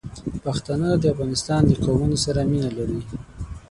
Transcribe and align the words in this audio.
پښتانه 0.43 0.89
د 0.97 1.03
افغانستان 1.13 1.61
د 1.67 1.71
قومونو 1.83 2.17
سره 2.25 2.39
مینه 2.51 2.69
لري. 2.77 2.99